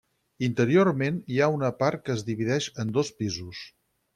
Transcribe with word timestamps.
Interiorment 0.45 1.19
hi 1.35 1.37
ha 1.47 1.51
una 1.57 1.71
part 1.83 2.03
que 2.07 2.15
es 2.17 2.27
divideix 2.33 2.71
en 2.85 2.97
dos 2.99 3.13
pisos. 3.21 3.63